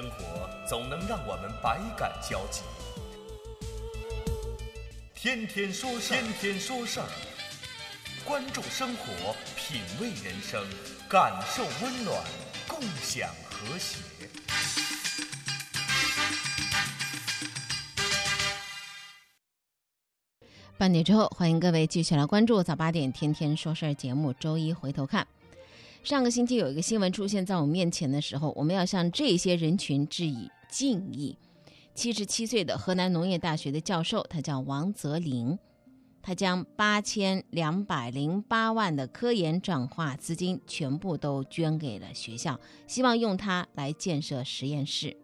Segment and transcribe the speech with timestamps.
[0.00, 2.62] 生活总能让我们百感交集。
[5.12, 7.06] 天天说事儿，天天说事儿，
[8.24, 10.64] 关注生活，品味人生，
[11.08, 12.16] 感受温暖，
[12.68, 13.98] 共享和谐。
[20.76, 24.32] 半点之后，欢迎各位继续来关注早八点天天说事儿节目。
[24.32, 25.26] 周一回头看，
[26.08, 31.36] 上个星期有一个新闻出现在我们面前的时候，我们要向这些人群致以敬意。
[31.94, 35.58] 七十七岁的河南农业大学的教授，他叫王泽林，
[36.22, 45.14] 他将八千两百零八万的科研转化资金全部都捐给了学校，希望用它来建设实验室。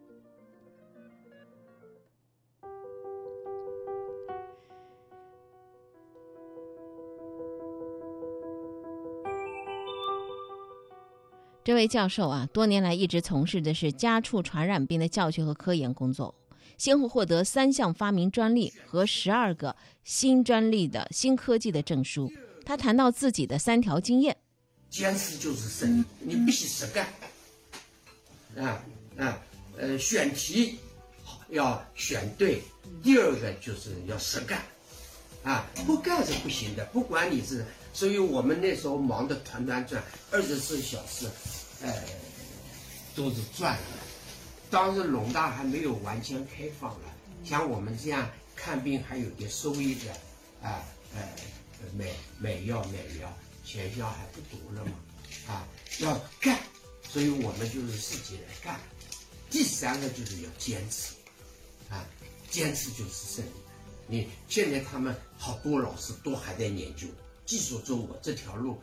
[11.65, 16.35] 这位教授啊，多年来一直从事的是家畜传染病的教学和科研工作，
[16.77, 19.75] 先后获得三项发明专利和十二个
[20.05, 22.31] 新专利的新科技的证书。
[22.67, 24.37] 他谈到自己的三条经验：
[24.91, 27.07] 坚持就是胜利，你必须实干。
[28.59, 28.85] 啊
[29.17, 29.41] 啊
[29.79, 30.79] 呃，选题
[31.49, 32.61] 要选对，
[33.03, 34.61] 第二个就是要实干，
[35.43, 36.85] 啊，不干是不行的。
[36.93, 37.65] 不管你是，
[37.95, 41.27] 所以我们那时候忙得团团转，二十四小时。
[41.83, 41.93] 呃，
[43.15, 43.83] 都是赚的。
[44.71, 47.15] 当时农大还没有完全开放了，
[47.45, 50.13] 像我们这样看病还有点收益的，
[50.67, 50.83] 啊，
[51.15, 51.21] 呃，
[51.97, 52.07] 买
[52.39, 53.31] 买药买药，
[53.65, 54.93] 学校还不读了嘛，
[55.47, 56.59] 啊，要干，
[57.09, 58.81] 所以我们就是自己来干。
[59.51, 61.15] 第三个就是要坚持，
[61.91, 62.07] 啊，
[62.51, 63.51] 坚持就是胜利。
[64.07, 67.07] 你现在他们好多老师都还在研究，
[67.45, 68.79] 继续走我这条路。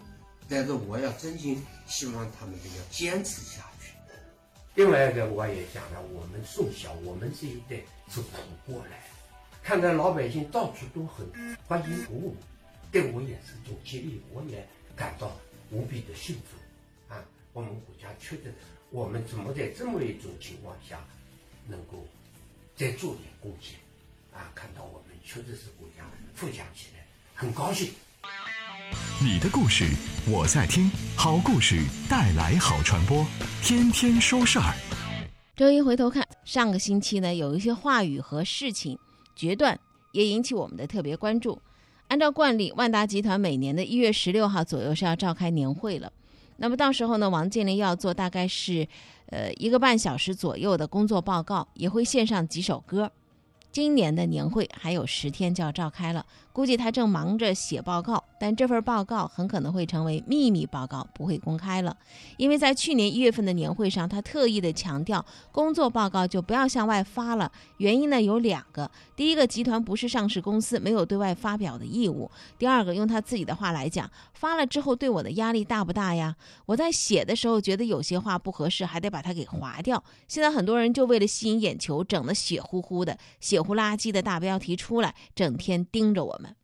[0.50, 3.94] 但是我要真心希望他们要坚持下去。
[4.76, 7.78] 另外一个我也讲了，我们从小我们这一代
[8.09, 9.03] 是苦过来，
[9.63, 11.25] 看到老百姓到处都很
[11.68, 12.35] 欢欣鼓舞，
[12.91, 15.31] 对我也是一种激励，我也感到
[15.69, 17.14] 无比的幸福。
[17.14, 18.53] 啊，我们国家确实，
[18.90, 21.06] 我们怎么在这么一种情况下
[21.66, 22.06] 能够
[22.75, 23.80] 再做点贡献？
[24.34, 26.03] 啊，看到我们确实是国家
[26.34, 27.90] 富强起来，很高兴。
[29.24, 29.86] 你的故事
[30.28, 33.26] 我在听，好故事带来好传播，
[33.62, 34.74] 天天说事儿。
[35.56, 38.98] 周一回头看，上个星期呢，有一些话语和事情
[39.36, 39.80] 决断
[40.12, 41.62] 也引起我们的特别关注。
[42.08, 46.12] 按照惯例，万达集团每年的一月十六号左右是要召开年会了。
[46.58, 48.88] 那么到时候呢，王健林要做大概是
[49.28, 53.12] 呃一个半小时左右的工作报告，也会献上几首歌。
[53.72, 61.96] 今年的年会还有十天就要召开了，估计他正忙着写报告，但这份报告很可能会成为秘密报告，不会公开了。
[62.36, 67.50] 因为在去年一月份的年会上，他特意的强调，工作报告就不要向外发了。
[67.78, 76.36] 原因呢有两个：第一个，集团不是上市公司，没有对外发表的义务；第二个，用他自己的话来讲，发了之后对我的压力大不大呀？
[76.66, 80.03] 我在写的时候觉得有些话不合适，还得把它给划掉。
[80.28, 86.55] 现在很多人就为了吸引眼球，整得血乎乎的写，糊垃圾的大标题出来，整天盯着我们。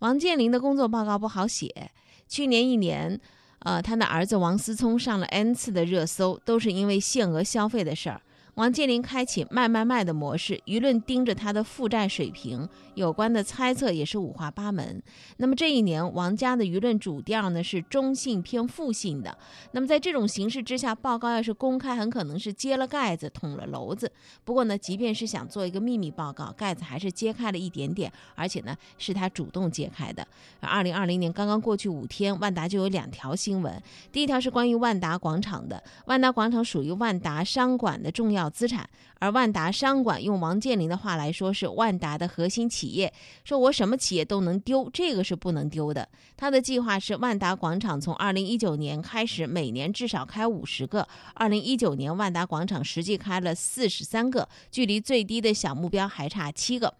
[0.00, 1.90] 王健林的工作报告不好写，
[2.28, 3.20] 去年一年，
[3.60, 8.20] 呃，他的儿子王思聪上了 N 次的热搜，都是因为限额消费的事儿。
[8.58, 15.00] 王健林开启卖卖卖的模式，舆论盯着他的负债水平，有关的猜测也是五花八门。
[15.36, 19.38] 那么这一年，王家的舆论主调呢是中性偏负性的。
[19.70, 24.10] 那么在这种形势之下，报告要是公开，很可能是揭了盖子，捅了娄子。
[24.44, 30.26] 不过呢，即便是想做一个秘密报告，盖子还是揭开了一点点，而且呢是他主动揭开的。
[30.58, 33.80] 二零二零年刚刚过去五天，万达就有两条新闻。
[34.10, 38.47] 第一条是关于万达广场的，万达广场属于万达商管的重要。
[38.50, 38.88] 资产，
[39.18, 43.12] 而万达商管用王健林的话来说是万达的核心企业。
[43.44, 46.08] 说我什么企业都能丢，这个是不能丢的。
[46.36, 51.06] 他的计划是万达广场从二零一九年开始，每年至少开五十个。
[51.34, 56.94] 二零一九年万达广场实际开了四十三个，距离最低的小目标还差七个。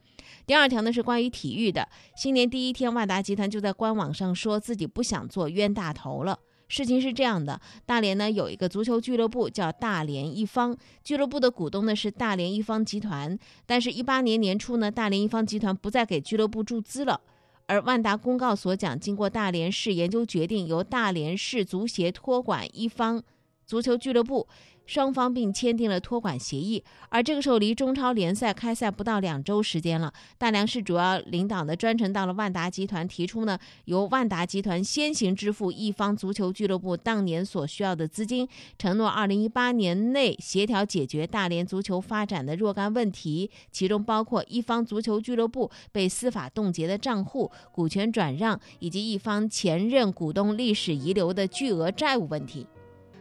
[0.47, 6.39] 第二条呢是关于体育的，新年第一天，万达集团就在官网上说自己不想做冤大头了。
[6.69, 17.21] 事情是这样的，大连呢有一个足球俱乐部叫大连一方，俱乐部的股东呢是大连一方集团，但是，一八年年初呢，大连一方集团不再给俱乐部注资了，
[17.67, 23.23] 而万达公告所讲，经过大连市研究决定，由大连市足协托管一方
[23.69, 24.49] 足球俱乐部。
[24.87, 30.11] 双方并签订了托管协议，而这个时候离中超联赛开赛不到两周时间了。
[30.39, 38.49] 大梁市主要领导呢专程到了万达集团，提出呢由万达集团先行支付一方足球俱乐部当年所需要的资金，
[38.79, 52.67] 承诺二零一八年内协调解决大连足球发展的若干问题，其中包括一方足球俱乐部被司法冻结的账户、股权转让以及一方前任股东历史遗留的巨额债务问题。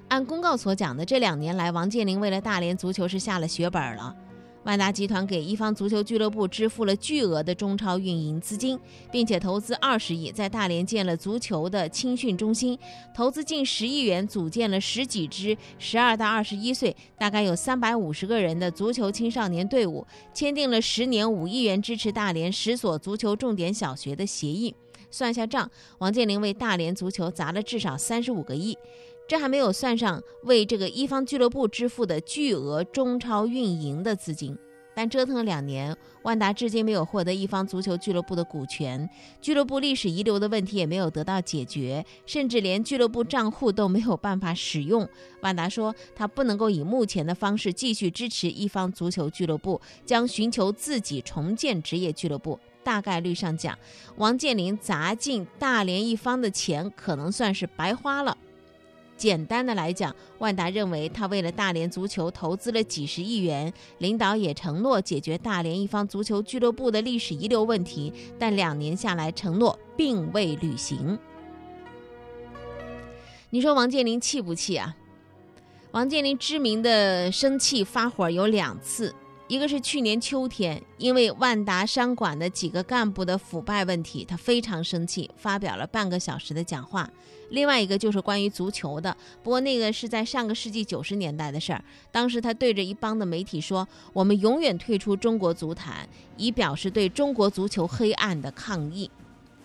[0.09, 4.15] 按公告所讲的，这两年来，王健林为了大连足球是下了血本了。
[4.63, 8.80] 万达集团给一方足球俱乐部支付了巨额的中超运营资金，
[9.12, 12.77] 并且投资二十亿在大连建了足球的青训中心，
[13.13, 24.74] 投资近十亿元组建了十几支十二到二十一岁，大概有三百五十个人的足球青少年队伍，签订了十年五亿元支持大连十所足球重点小学的协议。
[25.09, 28.77] 算下账，王健林为大连足球砸了至少三十五个亿。
[29.28, 34.58] 这还没有算上为这个一方俱乐部支付的巨额中超运营的资金，
[34.96, 39.10] 但折腾了两年，万达至今没有获得一方足球俱乐部的股权，
[39.42, 45.08] 俱乐部历史遗留的问题也没有得到解决，甚至连俱乐部账户都没有办法使用。
[45.42, 52.58] 万达说，他不能够以目前的方式继续支持一方足球俱乐部，将寻求自己重建职业俱乐部。
[52.82, 53.78] 大概率上讲，
[54.16, 58.38] 王健林砸进大连一方的钱可能算是白花了。
[59.18, 71.18] 简单的来讲，万达认为他为了大连足球投资了几十亿元，领导也承诺解决大连一方足球俱乐部的历史遗留问题，但两年下来承诺并未履行。
[73.50, 74.96] 你说王健林气不气啊？
[75.92, 79.16] 王健林知名的生气发火有两次，
[79.48, 87.10] 一个是去年秋天，因为万达商管的几个干部的腐败问题，他非常生气，发表了半个小时的讲话。
[87.52, 91.82] 另外一个就是关于足球的，不过那个是在上个世纪九十年代的事儿。
[92.12, 96.06] 当时他对着一帮的媒体说：“我们永远退出中国足坛，
[96.36, 99.10] 以表示对中国足球黑暗的抗议。”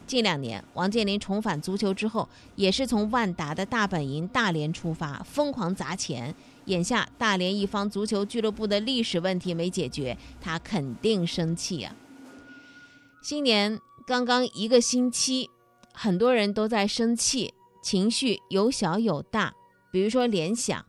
[0.06, 6.32] 近两年，王健林重返足球之后，也是从万达的大本营大连出发，疯狂砸钱。
[6.66, 11.94] 眼下大连一方足球俱乐部的历史问题没解决，他肯定生气啊！
[13.22, 15.48] 新年刚刚一个星期，
[15.92, 17.54] 很多人都在生气。
[17.82, 19.54] 情绪有小有大，
[19.90, 20.84] 比如说联想，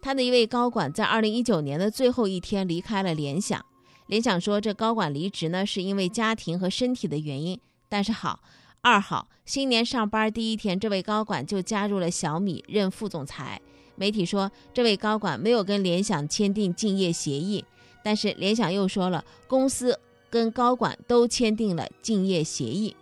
[0.00, 3.64] 他的一位高管在二零一九年的最后一天离开了联想。
[4.08, 7.60] 联想说，这高管离职呢，是因为家庭和身体的原因。
[7.88, 8.40] 但是好，
[8.80, 13.62] 二号新年上班第一天，这位高管就加入了小米任副总裁。
[13.96, 17.64] 媒体说，这位高管没有跟联想签订竞业协议，
[18.02, 19.98] 但是联想又说了，公司
[20.30, 22.96] 跟高管都签订了竞业协议。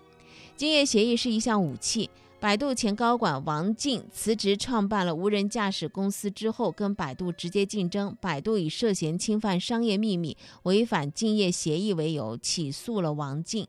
[0.57, 2.11] 竞业协议是一项武器。
[2.39, 8.17] 百度前高管王进辞职创办了无人驾驶公司之后，跟百度直接竞争。
[8.19, 13.69] 百度以涉嫌侵犯商业秘密、违反竞业协议为由起诉了王进。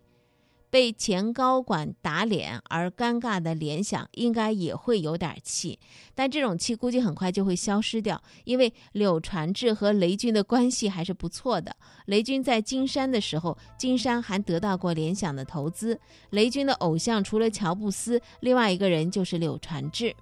[0.71, 5.77] 被前高管打脸而尴尬的联想，应该也会有点气，
[6.15, 11.75] 但这种气估计很快就会消失掉，因为柳传志和雷军的关系还是不错的。
[12.05, 15.99] 雷军在金山的时候，金山还得到过联想的投资。
[16.29, 20.15] 雷军的偶像除了乔布斯，另外一个人就是柳传志。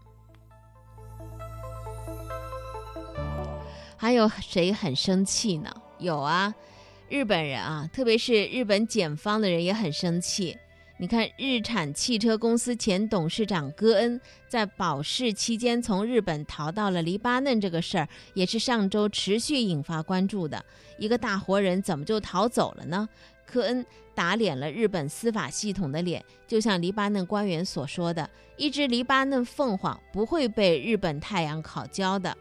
[3.96, 5.70] 还有谁很生气呢？
[6.00, 6.56] 有啊。
[7.10, 10.56] 日本人啊，特别是日本检方的人也很生气。
[10.98, 20.64] 你看，日产汽车公司前董事长戈恩在保释期间从日本逃到了黎巴嫩，这个事儿也是上周持续引发关注的。
[20.98, 23.10] 一个大活人怎么就逃走了呢？
[23.46, 32.38] 科恩打脸了日本司法系统的脸，就像黎巴嫩官员所说的：“一只黎巴嫩凤凰不会被日本太阳烤焦的。”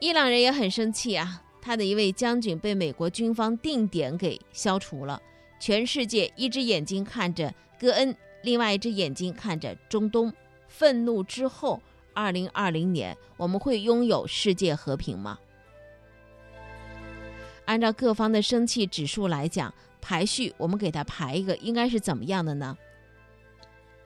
[0.00, 1.42] 伊朗人也很生气啊。
[1.60, 5.20] 他的一位将军被美国军方定点给消除了，
[5.60, 10.32] 全世界一只眼睛看着戈恩，另外一只眼睛看着中东。
[10.68, 11.80] 愤怒之后，
[12.12, 15.38] 二零二零年我们会拥有世界和平吗？
[17.64, 22.76] 按照各方的生气指数来讲，排序我们给他排一个，应该是怎么样的呢？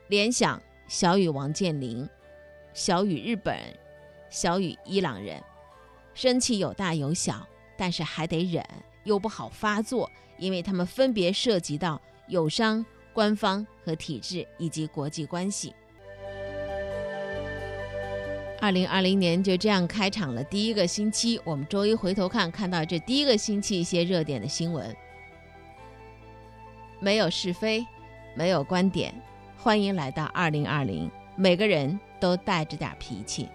[0.08, 2.08] 联想小于王健林，
[2.74, 3.56] 小于日本，
[4.30, 5.42] 小于伊朗人，
[6.14, 7.46] 生气有大有小。
[7.74, 8.64] 但是还得忍，
[9.02, 15.74] 又不好发作，因为他们分别涉及到友商、官方和体制以及国际关系。
[18.60, 24.94] 二零二零年就这样开场了第一个星期，我们周一回头看，看到这第一个星期一些热点的新闻，
[27.00, 27.84] 没有是非，
[28.36, 29.12] 没有观点，
[29.56, 33.48] 欢迎来到二零二零，每个人都带着点脾气。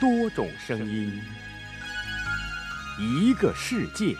[0.00, 1.22] 多种声音，
[2.98, 4.16] 一个世界。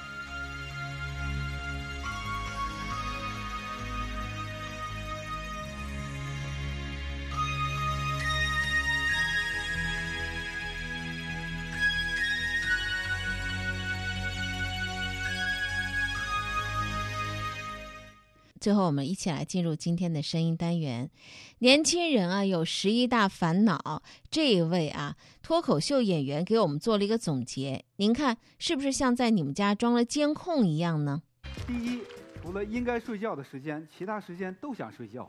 [18.65, 21.11] 最后，我们一起来进入今天的声音单元。
[21.59, 24.03] 年轻人啊，有十一大烦恼。
[24.31, 27.85] 这一位啊，脱口秀演员给我们做了一个总结。
[27.97, 31.21] 您看，是不是像在你们家装了监控一样呢？
[31.67, 32.01] 第一，
[32.43, 35.29] 除了应该睡觉的时间，其他时间都想睡觉。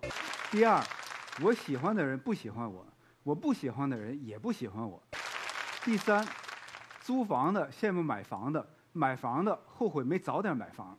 [0.50, 0.82] 第二，
[1.42, 2.88] 我喜欢的人不喜欢我，
[3.24, 5.04] 我不喜欢的人也不喜欢我。
[5.84, 6.26] 第三，
[7.02, 10.98] 租房的羡慕买房的，买房的后悔没早点买房。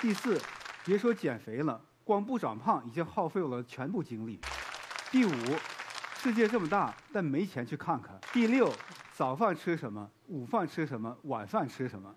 [0.00, 0.40] 第四。
[0.86, 4.38] 别说减肥了，光不长胖已经耗费了全部精力。
[5.10, 5.32] 第五，
[6.18, 8.20] 世界这么大，但没钱去看看。
[8.34, 8.70] 第六，
[9.14, 10.06] 早饭吃什么？
[10.26, 11.16] 午饭吃什么？
[11.22, 12.14] 晚饭吃什么？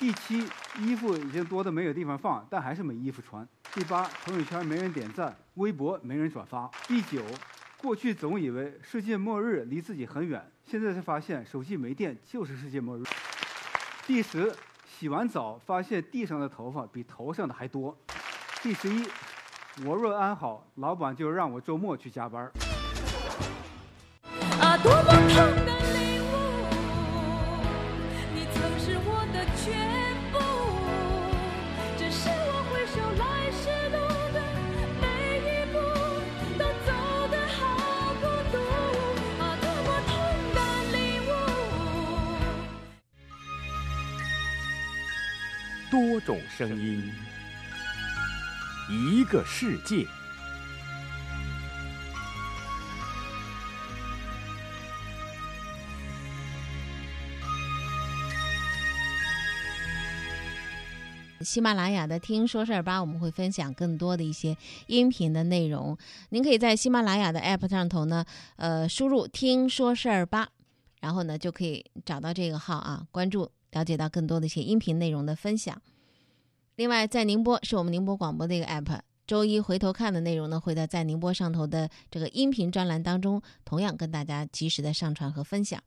[0.00, 0.48] 第七，
[0.80, 3.46] 衣服已经多的没有地方放，但还是没衣服穿。
[3.72, 6.68] 第八，朋友圈没人点赞，微博没人转发。
[6.88, 7.22] 第九，
[7.76, 13.04] 过去总以为世界末日离自己很远，现在才发现手机没电就是世界末日。
[14.08, 14.52] 第十。
[14.98, 17.94] 洗完澡发现地上的头发比头上的还多。
[18.62, 19.06] 第十一，
[19.84, 22.50] 我若安好，老板就让我周末去加班。
[24.58, 25.85] 啊，多么痛的
[45.96, 47.10] 多种声音，
[48.90, 50.06] 一个世界。
[61.40, 64.54] 喜马拉雅的“听说事儿吧”，我们会分享更多的一些
[64.88, 65.96] 音频的内容。
[66.28, 68.22] 您可以在喜马拉雅的 App 上头呢，
[68.56, 70.50] 呃，输入“听说事儿吧”，
[71.00, 73.50] 然后呢就可以找到这个号啊，关注。
[73.76, 75.80] 了解到更多的一些音频内容的分享。
[76.76, 85.82] 另外，在宁波是我们宁波广播的一个 app，周一回头看的内容呢，会在在宁波上头的这个音频专栏当中，同样跟大家及时的上传和分享。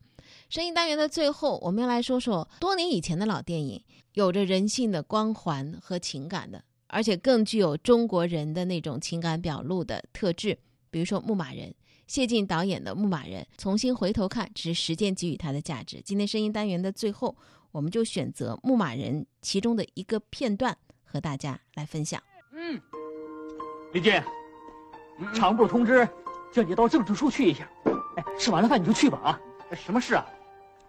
[0.50, 10.58] 声音单元的最后，我们要来说说多年以前的老电影，有着人性的光环和情感的，而且更具有中国人的那种情感表露的特质。
[10.92, 11.70] 比如说《牧马人》，
[12.08, 16.02] 谢晋导演的《牧马人》，重新回头看，只是时间给予它的价值。
[16.04, 17.36] 今天声音单元的最后。
[17.72, 22.22] 我们就选择《牧马人》其中的一个片段和大家来分享。
[22.52, 22.80] 嗯，
[23.94, 24.22] 李俊，
[25.34, 26.08] 厂部通知，
[26.52, 27.70] 叫你到政治处去一下。
[28.18, 29.40] 哎，吃完了饭你就去吧啊。
[29.76, 30.26] 什么事啊？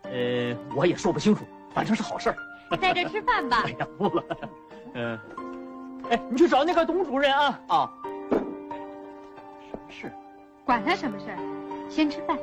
[0.05, 1.45] 呃，我也说不清楚，
[1.75, 2.37] 反正是好事儿。
[2.81, 3.63] 在这吃饭吧。
[3.69, 4.25] 哎呀，不了。
[4.95, 5.19] 嗯，
[6.11, 7.61] 哎，你去找那个董主任啊。
[7.69, 7.93] 啊。
[8.31, 10.11] 什么事？
[10.65, 11.37] 管他什么事儿，
[11.91, 12.39] 先吃饭。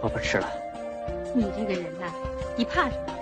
[0.00, 0.48] 我不吃了。
[1.36, 2.06] 你这个人呐，
[2.56, 3.14] 你怕什么？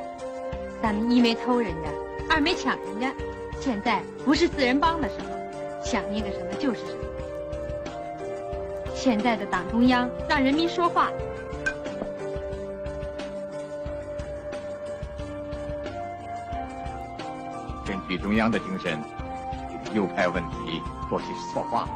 [0.83, 1.88] 咱们一没偷人家，
[2.28, 3.11] 二没抢人家，
[3.59, 6.99] 现在不是四人帮的时候，想那个什么就是什么。
[8.95, 11.11] 现在的党中央让人民说话。
[17.87, 18.99] 根据中央的精神，
[19.95, 21.88] 右派问题或许是错话，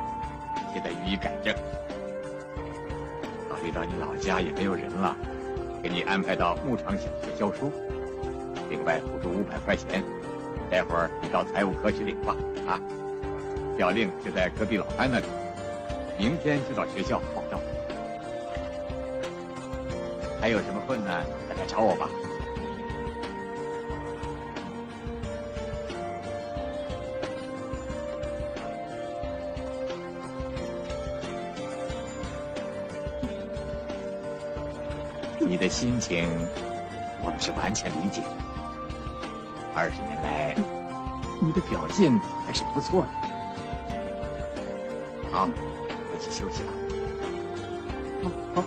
[0.73, 1.55] 现在予以改正。
[3.51, 5.15] 考虑到你老家也没有人了。
[5.83, 7.71] 给你安排到牧场小学教书，
[8.69, 10.03] 另外补助五百块钱，
[10.71, 12.37] 待会儿你到财务科去领吧。
[12.67, 12.81] 啊，
[13.77, 15.27] 表令就在隔壁老潘那里，
[16.19, 17.61] 明天就到学校报到。
[20.41, 22.09] 还有什么困难再来找我吧。
[35.49, 36.29] 你的心情，
[37.23, 38.21] 我们是完全理解。
[39.75, 40.57] 二十年来，
[41.41, 42.13] 你的表现
[42.45, 43.09] 还是不错的。
[45.31, 46.73] 好，回去休息了。
[48.55, 48.65] 好。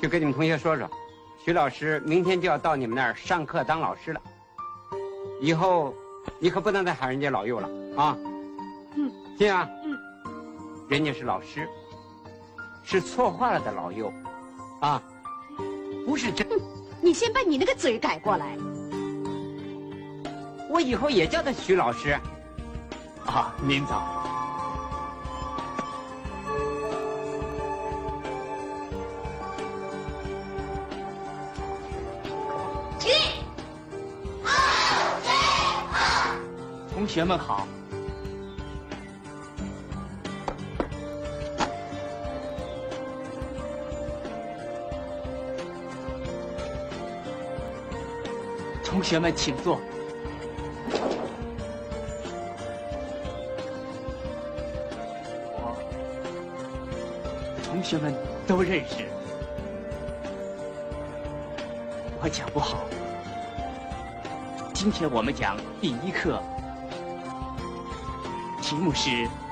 [0.00, 0.88] 去跟你们同学说说，
[1.44, 4.20] 徐老师明天就要到你们那儿上课当老师了。
[5.42, 5.94] 以后。
[6.38, 8.16] 你可不能再喊人家老幼了啊！
[8.96, 9.68] 嗯，信啊？
[9.84, 9.98] 嗯，
[10.88, 11.68] 人家是老师，
[12.82, 14.12] 是错话了的老幼，
[14.80, 15.02] 啊，
[16.06, 16.46] 不是真。
[17.00, 18.56] 你先把你那个嘴改过来。
[20.68, 22.18] 我以后也叫他徐老师。
[23.26, 24.17] 啊，您早。
[37.08, 37.66] 同学们好。
[48.84, 49.80] 同学们，请坐。
[55.54, 55.78] 我
[57.64, 58.14] 同学们
[58.46, 59.06] 都认识。
[62.20, 62.86] 我讲不好。
[64.74, 66.42] 今天我们讲第一课，
[68.68, 69.47] 题目是。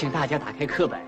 [0.00, 0.98] 请大家打开课本。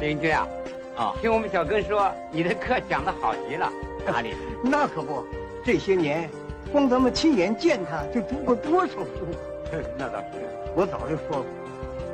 [0.00, 0.48] 邻居啊，
[0.96, 3.70] 啊，听我们小哥说，你的课讲的好极了。
[4.06, 4.34] 哪里？
[4.64, 5.22] 那可不，
[5.62, 6.30] 这些年，
[6.72, 9.26] 光咱们亲眼见他，就读过多少书。
[9.98, 10.26] 那倒是。
[10.74, 11.44] 我早就说过，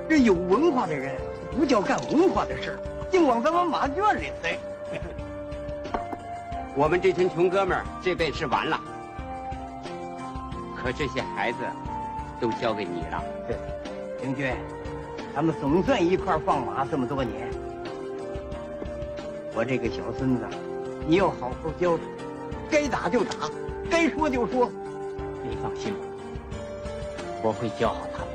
[0.09, 1.15] 这有文化的人
[1.57, 2.79] 不叫干文化的事儿，
[3.09, 4.59] 净往咱们马圈里塞。
[6.77, 8.81] 我们这群穷哥们儿这辈子完了，
[10.77, 11.59] 可这些孩子
[12.41, 13.23] 都交给你了。
[13.47, 13.57] 对，
[14.21, 14.53] 明军，
[15.33, 17.49] 咱们总算一块放马这么多年。
[19.55, 20.45] 我这个小孙子，
[21.07, 22.03] 你要好好教他，
[22.69, 23.49] 该打就打，
[23.89, 24.69] 该说就说。
[25.45, 26.01] 你放心吧，
[27.41, 28.29] 我会教好他们。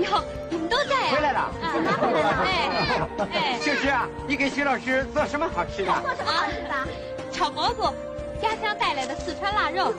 [0.00, 1.10] 哟，你们都在呀？
[1.12, 1.40] 回来了。
[1.40, 1.52] 啊，
[1.84, 2.28] 他回来了。
[2.42, 3.58] 哎哎。
[3.60, 5.92] 秀芝啊，你给徐老师做什么好吃的？
[6.00, 6.74] 做什么好吃的？
[7.30, 7.82] 炒蘑菇，
[8.40, 9.92] 家乡带来的四川腊肉。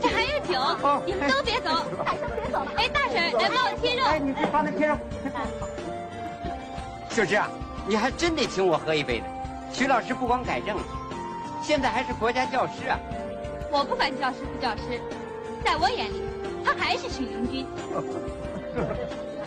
[0.00, 1.84] 这还有酒，你们都别走。
[2.04, 2.72] 大婶别走了。
[2.76, 4.04] 哎，大婶，来帮我切肉。
[4.06, 4.96] 哎，你去帮他切肉。
[7.10, 7.50] 秀芝啊，
[7.86, 9.26] 你还真得请我喝一杯呢。
[9.72, 10.82] 徐老师不光改正了，
[11.62, 12.98] 现在还是国家教师啊。
[13.72, 15.00] 我不管教师不教师，
[15.64, 16.22] 在我眼里，
[16.64, 17.66] 他还是许灵君。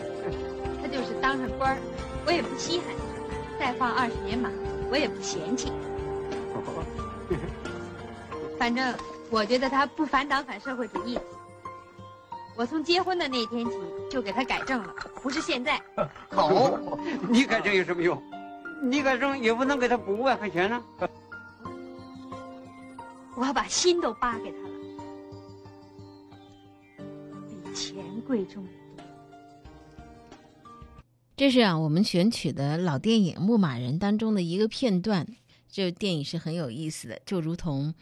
[0.80, 1.78] 他就是当上官儿，
[2.26, 2.86] 我也不稀罕；
[3.58, 4.50] 再放二十年马，
[4.90, 5.70] 我也不嫌弃。
[8.58, 8.94] 反正
[9.30, 11.18] 我觉得他不反党反社会主义。
[12.56, 13.72] 我从结婚的那天起
[14.08, 15.80] 就给他改正了，不是现在。
[16.30, 16.78] 好，
[17.28, 18.22] 你改正有什么用？
[18.82, 20.84] 你改正也不能给他补五百块钱呢。
[23.34, 24.68] 我把心都扒给他了，
[27.48, 28.64] 比钱贵重。
[31.36, 35.26] 这是啊，我们选取的老电影《牧马人》当中的一个片段。
[35.68, 37.92] 这电影是很有意思的，就如同，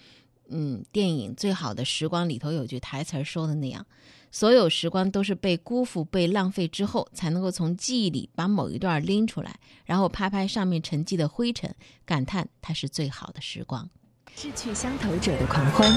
[0.50, 3.86] 嗯，电影《最好的时光》里头有句台词说的那样：
[4.30, 13.88] 所有时光都是被辜负、被浪费之后，才能够从记忆里把某一段拎出来，然后拍拍上面沉积的灰尘，感叹它是最好的时光。
[14.36, 15.90] 志趣相投者的狂欢，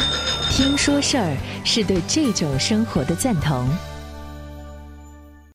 [0.51, 3.67] 听说事儿是对这种生活的赞同。